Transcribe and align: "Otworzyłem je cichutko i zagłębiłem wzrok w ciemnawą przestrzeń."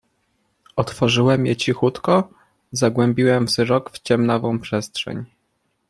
"Otworzyłem 0.75 1.45
je 1.45 1.55
cichutko 1.55 2.29
i 2.73 2.77
zagłębiłem 2.77 3.45
wzrok 3.45 3.89
w 3.89 3.99
ciemnawą 3.99 4.59
przestrzeń." 4.59 5.25